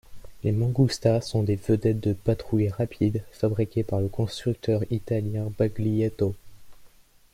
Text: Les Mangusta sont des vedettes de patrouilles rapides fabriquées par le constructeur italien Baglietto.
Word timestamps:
Les 0.43 0.51
Mangusta 0.51 1.21
sont 1.21 1.43
des 1.43 1.57
vedettes 1.57 1.99
de 1.99 2.13
patrouilles 2.13 2.69
rapides 2.69 3.23
fabriquées 3.31 3.83
par 3.83 3.99
le 4.01 4.07
constructeur 4.09 4.81
italien 4.89 5.51
Baglietto. 5.59 6.33